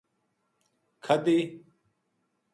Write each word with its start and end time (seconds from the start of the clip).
کھدی 1.05 1.37